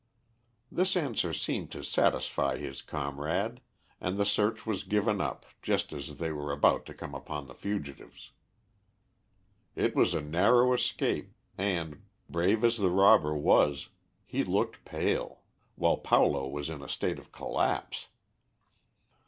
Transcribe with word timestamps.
This 0.71 0.97
answer 0.97 1.31
seemed 1.31 1.69
to 1.73 1.83
satisfy 1.83 2.57
his 2.57 2.81
comrade, 2.81 3.61
and 3.99 4.17
the 4.17 4.25
search 4.25 4.65
was 4.65 4.81
given 4.83 5.21
up 5.21 5.45
just 5.61 5.93
as 5.93 6.17
they 6.17 6.31
were 6.31 6.51
about 6.51 6.87
to 6.87 6.95
come 6.95 7.13
upon 7.13 7.45
the 7.45 7.53
fugitives. 7.53 8.31
It 9.75 9.95
was 9.95 10.15
a 10.15 10.21
narrow 10.21 10.73
escape, 10.73 11.35
and, 11.55 12.01
brave 12.27 12.63
as 12.63 12.77
the 12.79 12.89
robber 12.89 13.35
was, 13.35 13.89
he 14.25 14.43
looked 14.43 14.85
pale, 14.85 15.43
while 15.75 15.97
Paulo 15.97 16.47
was 16.47 16.67
in 16.71 16.81
a 16.81 16.89
state 16.89 17.19
of 17.19 17.31
collapse. 17.31 18.07